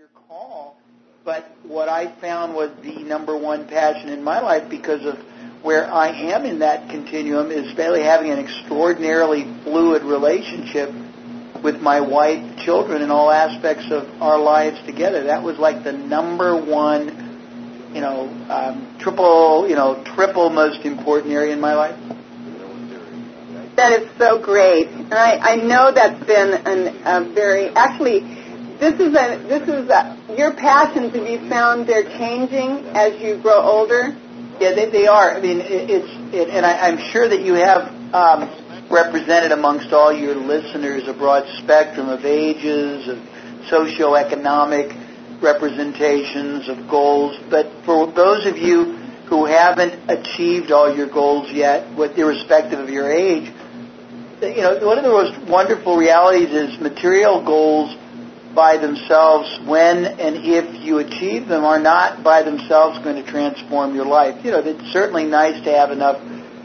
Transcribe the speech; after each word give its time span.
your 0.00 0.08
call, 0.28 0.78
but 1.26 1.50
what 1.62 1.86
I 1.86 2.10
found 2.22 2.54
was 2.54 2.70
the 2.82 3.02
number 3.02 3.36
one 3.36 3.68
passion 3.68 4.08
in 4.08 4.24
my 4.24 4.40
life 4.40 4.70
because 4.70 5.04
of 5.04 5.18
where 5.62 5.92
I 5.92 6.08
am 6.32 6.46
in 6.46 6.60
that 6.60 6.88
continuum 6.88 7.50
is 7.50 7.70
fairly 7.74 8.02
having 8.02 8.30
an 8.30 8.38
extraordinarily 8.38 9.44
fluid 9.62 10.02
relationship 10.02 10.88
with 11.62 11.82
my 11.82 12.00
wife, 12.00 12.56
children, 12.64 13.02
and 13.02 13.12
all 13.12 13.30
aspects 13.30 13.90
of 13.90 14.08
our 14.22 14.38
lives 14.38 14.80
together. 14.86 15.24
That 15.24 15.42
was 15.42 15.58
like 15.58 15.84
the 15.84 15.92
number 15.92 16.56
one, 16.56 17.90
you 17.92 18.00
know, 18.00 18.22
um, 18.48 18.96
triple, 19.00 19.68
you 19.68 19.74
know, 19.74 20.02
triple 20.02 20.48
most 20.48 20.86
important 20.86 21.34
area 21.34 21.52
in 21.52 21.60
my 21.60 21.74
life. 21.74 22.00
That 23.76 24.00
is 24.00 24.08
so 24.16 24.40
great, 24.40 24.88
and 24.88 25.12
I, 25.12 25.36
I 25.36 25.56
know 25.56 25.92
that's 25.92 26.24
been 26.24 26.54
an, 26.54 27.02
a 27.04 27.34
very 27.34 27.68
actually. 27.68 28.39
This 28.80 28.94
is 28.94 29.12
a 29.12 29.36
this 29.46 29.68
is 29.68 29.90
a, 29.90 30.16
your 30.38 30.54
passions. 30.54 31.14
Have 31.14 31.28
you 31.28 31.46
found 31.50 31.86
they're 31.86 32.08
changing 32.16 32.86
as 32.96 33.20
you 33.20 33.36
grow 33.42 33.60
older? 33.60 34.16
Yeah, 34.58 34.72
they, 34.72 34.88
they 34.88 35.06
are. 35.06 35.36
I 35.36 35.40
mean, 35.40 35.60
it, 35.60 35.90
it's 35.90 36.08
it, 36.34 36.48
and 36.48 36.64
I, 36.64 36.88
I'm 36.88 36.96
sure 37.12 37.28
that 37.28 37.42
you 37.42 37.52
have 37.60 37.92
um, 38.14 38.88
represented 38.90 39.52
amongst 39.52 39.92
all 39.92 40.10
your 40.10 40.34
listeners 40.34 41.06
a 41.08 41.12
broad 41.12 41.46
spectrum 41.58 42.08
of 42.08 42.24
ages, 42.24 43.06
of 43.06 43.18
socioeconomic 43.68 45.42
representations, 45.42 46.70
of 46.70 46.88
goals. 46.88 47.36
But 47.50 47.84
for 47.84 48.10
those 48.10 48.46
of 48.46 48.56
you 48.56 48.96
who 49.28 49.44
haven't 49.44 50.08
achieved 50.08 50.72
all 50.72 50.96
your 50.96 51.06
goals 51.06 51.52
yet, 51.52 51.94
with 51.98 52.16
irrespective 52.16 52.78
of 52.78 52.88
your 52.88 53.12
age, 53.12 53.52
you 54.40 54.62
know, 54.62 54.80
one 54.86 54.96
of 54.96 55.04
the 55.04 55.10
most 55.10 55.36
wonderful 55.50 55.98
realities 55.98 56.48
is 56.48 56.80
material 56.80 57.44
goals 57.44 57.99
by 58.54 58.76
themselves, 58.76 59.58
when 59.66 60.04
and 60.04 60.36
if 60.36 60.82
you 60.82 60.98
achieve 60.98 61.46
them, 61.46 61.64
are 61.64 61.78
not 61.78 62.22
by 62.24 62.42
themselves 62.42 62.98
going 62.98 63.22
to 63.22 63.30
transform 63.30 63.94
your 63.94 64.06
life. 64.06 64.44
You 64.44 64.50
know, 64.50 64.58
it's 64.58 64.92
certainly 64.92 65.24
nice 65.24 65.62
to 65.64 65.70
have 65.70 65.90
enough 65.90 66.20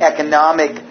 economic 0.00 0.82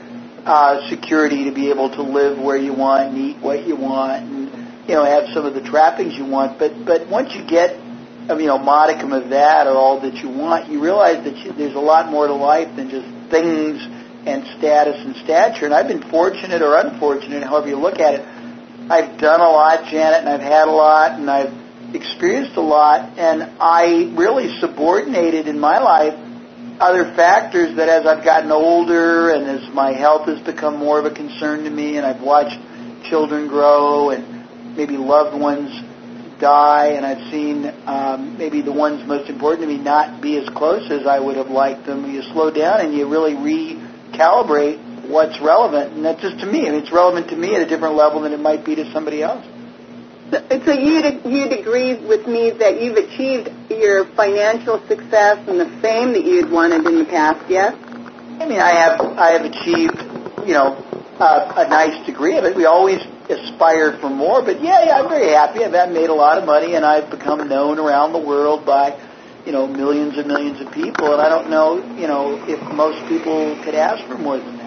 uh, 0.46 0.88
security 0.90 1.46
to 1.46 1.52
be 1.52 1.70
able 1.70 1.90
to 1.90 2.02
live 2.02 2.38
where 2.40 2.58
you 2.58 2.74
want 2.74 3.10
and 3.10 3.18
eat 3.18 3.38
what 3.38 3.66
you 3.66 3.76
want 3.76 4.24
and 4.24 4.88
you 4.88 4.94
know 4.94 5.04
have 5.04 5.26
some 5.34 5.46
of 5.46 5.54
the 5.54 5.62
trappings 5.62 6.14
you 6.14 6.26
want. 6.26 6.60
But 6.60 6.86
but 6.86 7.08
once 7.08 7.34
you 7.34 7.46
get 7.46 7.80
mean, 7.80 8.40
you 8.42 8.48
know 8.48 8.60
modicum 8.60 9.12
of 9.12 9.30
that 9.30 9.68
or 9.68 9.74
all 9.74 10.00
that 10.02 10.16
you 10.16 10.30
want, 10.30 10.70
you 10.70 10.82
realize 10.82 11.24
that 11.24 11.38
you, 11.38 11.52
there's 11.54 11.76
a 11.76 11.80
lot 11.80 12.12
more 12.12 12.28
to 12.28 12.34
life 12.34 12.76
than 12.76 12.90
just 12.90 13.08
things 13.32 13.82
and 14.26 14.46
status 14.58 14.98
and 15.06 15.16
stature. 15.18 15.66
And 15.66 15.74
I've 15.74 15.88
been 15.88 16.10
fortunate 16.10 16.62
or 16.62 16.78
unfortunate, 16.78 17.44
however 17.44 17.68
you 17.68 17.78
look 17.78 18.00
at 18.00 18.16
it. 18.16 18.35
I've 18.88 19.20
done 19.20 19.42
a 19.42 19.50
lot, 19.50 19.86
Janet, 19.86 20.20
and 20.20 20.30
I've 20.30 20.42
had 20.42 20.68
a 20.68 20.72
lot, 20.72 21.20
and 21.20 21.28
I've 21.28 21.96
experienced 21.96 22.56
a 22.56 22.62
lot, 22.62 23.18
and 23.18 23.58
I 23.60 24.14
really 24.16 24.60
subordinated 24.60 25.48
in 25.48 25.60
my 25.60 25.80
life 25.80 26.14
other 26.80 27.16
factors 27.16 27.76
that 27.78 27.90
as 27.90 28.06
I've 28.06 28.24
gotten 28.24 28.52
older 28.52 29.32
and 29.32 29.46
as 29.48 29.74
my 29.74 29.94
health 29.94 30.28
has 30.28 30.40
become 30.42 30.78
more 30.78 31.00
of 31.00 31.06
a 31.06 31.16
concern 31.16 31.64
to 31.64 31.70
me 31.70 31.98
and 31.98 32.06
I've 32.06 32.22
watched 32.22 32.60
children 33.10 33.48
grow 33.48 34.10
and 34.10 34.76
maybe 34.76 34.98
loved 34.98 35.40
ones 35.40 35.72
die 36.40 36.88
and 36.88 37.06
I've 37.06 37.32
seen 37.32 37.66
um, 37.88 38.38
maybe 38.38 38.62
the 38.62 38.74
ones 38.74 39.08
most 39.08 39.30
important 39.30 39.62
to 39.62 39.68
me 39.68 39.82
not 39.82 40.22
be 40.22 40.38
as 40.38 40.50
close 40.50 40.92
as 40.92 41.08
I 41.08 41.18
would 41.18 41.38
have 41.38 41.50
liked 41.50 41.86
them, 41.86 42.12
you 42.12 42.22
slow 42.34 42.52
down 42.52 42.82
and 42.82 42.94
you 42.94 43.08
really 43.08 43.34
recalibrate 43.34 44.85
what's 45.10 45.40
relevant. 45.40 45.94
And 45.94 46.06
that's 46.06 46.22
just 46.22 46.40
to 46.40 46.46
me. 46.46 46.68
I 46.68 46.72
mean, 46.72 46.82
it's 46.82 46.92
relevant 46.92 47.30
to 47.30 47.36
me 47.36 47.56
at 47.56 47.62
a 47.62 47.66
different 47.66 47.96
level 47.96 48.22
than 48.22 48.34
it 48.34 48.40
might 48.40 48.66
be 48.66 48.76
to 48.76 48.92
somebody 48.92 49.22
else. 49.24 49.46
So, 50.32 50.42
so 50.66 50.74
you'd, 50.74 51.24
you'd 51.26 51.54
agree 51.54 51.94
with 51.96 52.26
me 52.28 52.52
that 52.52 52.82
you've 52.82 52.98
achieved 52.98 53.50
your 53.70 54.06
financial 54.16 54.80
success 54.88 55.48
and 55.48 55.60
the 55.60 55.70
fame 55.82 56.14
that 56.14 56.26
you'd 56.26 56.50
wanted 56.50 56.86
in 56.86 56.98
the 56.98 57.06
past, 57.06 57.50
yes? 57.50 57.76
I 58.40 58.46
mean, 58.46 58.60
I 58.60 58.72
have 58.74 59.00
I 59.00 59.32
have 59.32 59.46
achieved, 59.46 60.02
you 60.46 60.54
know, 60.54 60.76
uh, 61.20 61.54
a 61.56 61.70
nice 61.70 62.06
degree 62.06 62.38
of 62.38 62.44
it. 62.44 62.56
We 62.56 62.66
always 62.66 63.00
aspire 63.30 63.98
for 64.00 64.10
more, 64.10 64.42
but 64.42 64.62
yeah, 64.62 64.84
yeah, 64.86 65.00
I'm 65.00 65.08
very 65.08 65.32
happy. 65.32 65.64
I've 65.64 65.92
made 65.92 66.10
a 66.10 66.14
lot 66.14 66.38
of 66.38 66.46
money, 66.46 66.76
and 66.76 66.84
I've 66.84 67.10
become 67.10 67.48
known 67.48 67.80
around 67.80 68.12
the 68.12 68.20
world 68.20 68.66
by, 68.66 69.00
you 69.46 69.54
know, 69.54 69.68
millions 69.68 70.18
and 70.18 70.28
millions 70.28 70.60
of 70.60 70.74
people. 70.74 71.14
And 71.14 71.22
I 71.22 71.30
don't 71.30 71.50
know, 71.50 71.78
you 71.96 72.08
know, 72.08 72.44
if 72.46 72.60
most 72.74 73.08
people 73.08 73.56
could 73.64 73.76
ask 73.76 74.06
for 74.06 74.18
more 74.18 74.38
than 74.38 74.58
that. 74.58 74.65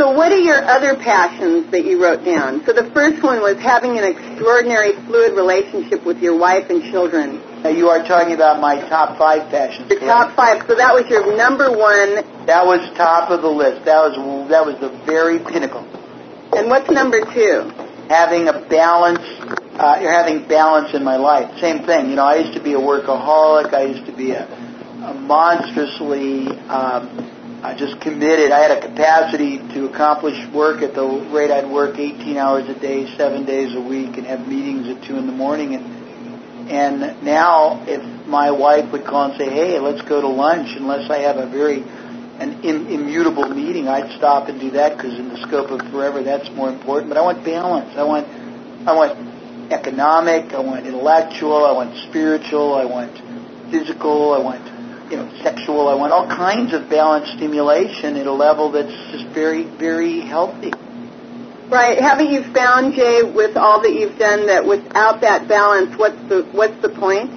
So 0.00 0.12
what 0.12 0.32
are 0.32 0.40
your 0.40 0.64
other 0.64 0.96
passions 0.96 1.70
that 1.72 1.84
you 1.84 2.02
wrote 2.02 2.24
down? 2.24 2.64
So 2.64 2.72
the 2.72 2.90
first 2.92 3.22
one 3.22 3.42
was 3.42 3.58
having 3.58 3.98
an 3.98 4.04
extraordinary 4.04 4.92
fluid 5.04 5.34
relationship 5.34 6.06
with 6.06 6.22
your 6.22 6.38
wife 6.38 6.70
and 6.70 6.82
children. 6.84 7.38
Now 7.62 7.68
you 7.68 7.90
are 7.90 8.02
talking 8.02 8.32
about 8.32 8.62
my 8.62 8.80
top 8.88 9.18
five 9.18 9.50
passions. 9.50 9.90
Your 9.90 10.00
correct? 10.00 10.34
top 10.34 10.36
five. 10.36 10.66
So 10.66 10.74
that 10.74 10.94
was 10.94 11.04
your 11.10 11.36
number 11.36 11.68
one. 11.68 12.24
That 12.46 12.64
was 12.64 12.80
top 12.96 13.28
of 13.28 13.42
the 13.42 13.50
list. 13.50 13.84
That 13.84 14.00
was 14.00 14.48
that 14.48 14.64
was 14.64 14.80
the 14.80 14.88
very 15.04 15.38
pinnacle. 15.38 15.84
And 16.56 16.70
what's 16.70 16.88
number 16.90 17.20
two? 17.34 17.68
Having 18.08 18.48
a 18.48 18.58
balance, 18.58 19.20
uh, 19.76 19.98
you're 20.00 20.14
having 20.14 20.48
balance 20.48 20.94
in 20.94 21.04
my 21.04 21.16
life. 21.16 21.60
Same 21.60 21.84
thing. 21.84 22.08
You 22.08 22.16
know, 22.16 22.24
I 22.24 22.36
used 22.36 22.54
to 22.54 22.62
be 22.62 22.72
a 22.72 22.80
workaholic. 22.80 23.74
I 23.74 23.82
used 23.82 24.06
to 24.06 24.12
be 24.12 24.30
a, 24.30 24.46
a 25.04 25.12
monstrously 25.12 26.48
um, 26.70 27.30
uh, 27.62 27.76
just 27.76 28.00
committed. 28.00 28.50
I 28.52 28.60
had 28.60 28.70
a 28.70 28.80
capacity 28.80 29.58
to 29.74 29.86
accomplish 29.86 30.46
work 30.52 30.82
at 30.82 30.94
the 30.94 31.04
rate 31.30 31.50
I'd 31.50 31.70
work 31.70 31.98
18 31.98 32.36
hours 32.36 32.68
a 32.68 32.78
day, 32.78 33.14
seven 33.16 33.44
days 33.44 33.74
a 33.74 33.80
week, 33.80 34.16
and 34.16 34.26
have 34.26 34.48
meetings 34.48 34.88
at 34.88 35.02
two 35.04 35.16
in 35.16 35.26
the 35.26 35.32
morning. 35.32 35.74
And 35.74 36.70
and 36.70 37.24
now, 37.24 37.84
if 37.88 38.00
my 38.28 38.52
wife 38.52 38.92
would 38.92 39.04
call 39.04 39.30
and 39.30 39.38
say, 39.38 39.50
"Hey, 39.50 39.78
let's 39.80 40.02
go 40.02 40.20
to 40.20 40.28
lunch," 40.28 40.76
unless 40.76 41.10
I 41.10 41.18
have 41.18 41.36
a 41.36 41.46
very 41.46 41.82
an 42.38 42.62
Im- 42.62 42.86
immutable 42.86 43.48
meeting, 43.48 43.88
I'd 43.88 44.16
stop 44.16 44.48
and 44.48 44.58
do 44.58 44.70
that 44.70 44.96
because 44.96 45.18
in 45.18 45.28
the 45.28 45.36
scope 45.42 45.70
of 45.70 45.82
forever, 45.90 46.22
that's 46.22 46.48
more 46.52 46.70
important. 46.70 47.10
But 47.10 47.18
I 47.18 47.22
want 47.22 47.44
balance. 47.44 47.94
I 47.96 48.04
want 48.04 48.26
I 48.86 48.94
want 48.94 49.72
economic. 49.72 50.54
I 50.54 50.60
want 50.60 50.86
intellectual. 50.86 51.66
I 51.66 51.72
want 51.72 51.96
spiritual. 52.08 52.74
I 52.74 52.86
want 52.86 53.20
physical. 53.70 54.32
I 54.32 54.38
want 54.38 54.69
you 55.10 55.16
know, 55.16 55.28
sexual. 55.42 55.88
I 55.88 55.94
want 55.94 56.12
all 56.12 56.26
kinds 56.26 56.72
of 56.72 56.88
balanced 56.88 57.32
stimulation 57.32 58.16
at 58.16 58.26
a 58.26 58.32
level 58.32 58.70
that's 58.70 58.94
just 59.10 59.26
very, 59.34 59.64
very 59.64 60.20
healthy. 60.20 60.72
Right. 61.68 62.00
Haven't 62.00 62.30
you 62.32 62.42
found, 62.52 62.94
Jay, 62.94 63.22
with 63.22 63.56
all 63.56 63.80
that 63.82 63.92
you've 63.92 64.18
done, 64.18 64.46
that 64.46 64.66
without 64.66 65.20
that 65.20 65.46
balance, 65.46 65.96
what's 65.96 66.20
the 66.28 66.42
what's 66.52 66.80
the 66.82 66.88
point? 66.88 67.30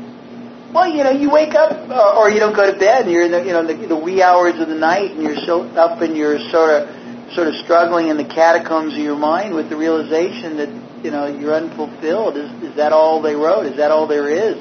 Well, 0.73 0.89
you 0.89 1.03
know, 1.03 1.11
you 1.11 1.29
wake 1.29 1.53
up 1.53 1.71
uh, 1.89 2.17
or 2.17 2.31
you 2.31 2.39
don't 2.39 2.55
go 2.55 2.71
to 2.71 2.77
bed, 2.79 3.03
and 3.03 3.11
you're 3.11 3.25
in 3.25 3.31
the 3.31 3.45
you 3.45 3.53
know 3.53 3.65
the, 3.65 3.75
the 3.75 3.95
wee 3.95 4.23
hours 4.23 4.59
of 4.59 4.69
the 4.69 4.75
night, 4.75 5.11
and 5.11 5.21
you're 5.21 5.37
so 5.45 5.61
up, 5.77 6.01
and 6.01 6.17
you're 6.17 6.39
sort 6.49 6.71
of 6.71 6.89
sort 7.33 7.47
of 7.47 7.55
struggling 7.63 8.07
in 8.07 8.17
the 8.17 8.25
catacombs 8.25 8.93
of 8.93 8.99
your 8.99 9.15
mind 9.15 9.53
with 9.53 9.69
the 9.69 9.77
realization 9.77 10.57
that 10.57 10.69
you 11.03 11.11
know 11.11 11.27
you're 11.27 11.53
unfulfilled. 11.53 12.35
Is 12.35 12.49
is 12.63 12.75
that 12.77 12.91
all 12.91 13.21
they 13.21 13.35
wrote? 13.35 13.67
Is 13.67 13.77
that 13.77 13.91
all 13.91 14.07
there 14.07 14.29
is? 14.29 14.57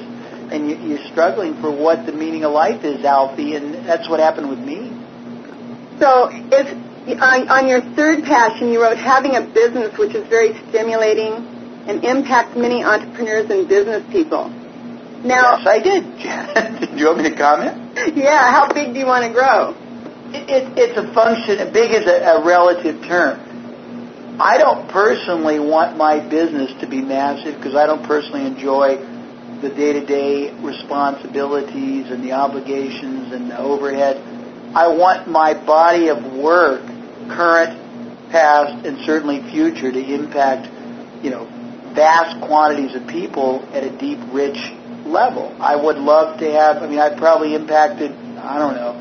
And 0.53 0.69
you, 0.69 0.95
are 0.95 1.07
struggling 1.11 1.59
for 1.59 1.71
what 1.71 2.05
the 2.05 2.11
meaning 2.11 2.43
of 2.43 2.51
life 2.51 2.83
is, 2.83 3.03
Alfie, 3.03 3.55
and 3.55 3.73
that's 3.87 4.07
what 4.07 4.19
happened 4.19 4.49
with 4.49 4.59
me. 4.59 4.89
So, 5.99 6.29
if 6.31 6.67
on, 7.19 7.49
on 7.49 7.67
your 7.67 7.81
third 7.95 8.23
passion, 8.23 8.69
you 8.71 8.81
wrote 8.81 8.97
having 8.97 9.35
a 9.35 9.41
business 9.41 9.97
which 9.97 10.15
is 10.15 10.27
very 10.29 10.53
stimulating 10.69 11.33
and 11.87 12.05
impacts 12.05 12.55
many 12.55 12.83
entrepreneurs 12.83 13.49
and 13.49 13.67
business 13.67 14.03
people. 14.11 14.47
Now, 15.25 15.57
yes, 15.57 15.67
I 15.67 15.79
did. 15.79 16.03
did 16.89 16.99
you 16.99 17.05
want 17.07 17.17
me 17.19 17.29
to 17.29 17.35
comment? 17.35 17.97
Yeah. 18.15 18.51
How 18.51 18.71
big 18.71 18.93
do 18.93 18.99
you 18.99 19.05
want 19.05 19.25
to 19.25 19.33
grow? 19.33 19.75
It, 20.33 20.49
it, 20.49 20.77
it's 20.77 20.97
a 20.97 21.13
function. 21.13 21.73
Big 21.73 21.91
is 21.91 22.05
a, 22.05 22.39
a 22.39 22.45
relative 22.45 23.01
term. 23.03 23.39
I 24.39 24.57
don't 24.57 24.89
personally 24.89 25.59
want 25.59 25.97
my 25.97 26.19
business 26.19 26.73
to 26.81 26.87
be 26.87 27.01
massive 27.01 27.55
because 27.55 27.75
I 27.75 27.85
don't 27.85 28.03
personally 28.03 28.45
enjoy 28.45 28.97
the 29.63 29.69
day-to-day 29.69 30.53
responsibilities 30.61 32.11
and 32.11 32.21
the 32.23 32.33
obligations 32.33 33.31
and 33.31 33.49
the 33.49 33.57
overhead. 33.57 34.17
I 34.75 34.89
want 34.89 35.27
my 35.27 35.53
body 35.53 36.09
of 36.09 36.33
work, 36.33 36.81
current, 37.29 38.29
past, 38.29 38.85
and 38.85 38.99
certainly 39.05 39.41
future, 39.51 39.91
to 39.91 39.99
impact, 39.99 40.67
you 41.23 41.29
know, 41.29 41.45
vast 41.93 42.41
quantities 42.45 42.93
of 42.95 43.07
people 43.07 43.65
at 43.71 43.83
a 43.83 43.89
deep, 43.97 44.19
rich 44.31 44.57
level. 45.05 45.55
I 45.59 45.75
would 45.77 45.97
love 45.97 46.39
to 46.39 46.51
have. 46.51 46.83
I 46.83 46.87
mean, 46.87 46.99
I've 46.99 47.17
probably 47.17 47.55
impacted, 47.55 48.11
I 48.37 48.59
don't 48.59 48.75
know, 48.75 48.99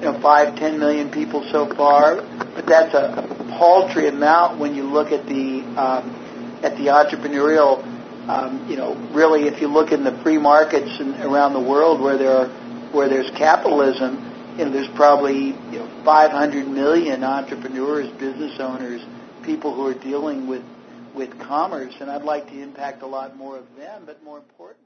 you 0.00 0.12
know, 0.12 0.20
five, 0.20 0.56
ten 0.56 0.78
million 0.78 1.10
people 1.10 1.46
so 1.52 1.72
far, 1.74 2.16
but 2.54 2.66
that's 2.66 2.94
a 2.94 3.28
paltry 3.50 4.08
amount 4.08 4.58
when 4.58 4.74
you 4.74 4.84
look 4.84 5.12
at 5.12 5.26
the 5.26 5.60
um, 5.80 6.20
at 6.64 6.76
the 6.78 6.86
entrepreneurial 6.86 7.93
um, 8.28 8.66
you 8.68 8.76
know, 8.76 8.94
really, 9.12 9.46
if 9.46 9.60
you 9.60 9.68
look 9.68 9.92
in 9.92 10.02
the 10.02 10.12
free 10.22 10.38
markets 10.38 10.98
and 10.98 11.14
around 11.20 11.52
the 11.52 11.60
world 11.60 12.00
where 12.00 12.16
there 12.16 12.30
are, 12.30 12.48
where 12.92 13.08
there's 13.08 13.30
capitalism, 13.30 14.54
you 14.56 14.64
know, 14.64 14.70
there's 14.70 14.88
probably 14.88 15.48
you 15.48 15.78
know 15.78 16.02
500 16.04 16.66
million 16.66 17.22
entrepreneurs, 17.22 18.08
business 18.12 18.58
owners, 18.60 19.04
people 19.42 19.74
who 19.74 19.86
are 19.86 19.94
dealing 19.94 20.46
with 20.46 20.64
with 21.14 21.38
commerce, 21.38 21.94
and 22.00 22.10
I'd 22.10 22.22
like 22.22 22.48
to 22.48 22.60
impact 22.60 23.02
a 23.02 23.06
lot 23.06 23.36
more 23.36 23.58
of 23.58 23.76
them. 23.76 24.04
But 24.06 24.22
more 24.24 24.38
importantly. 24.38 24.80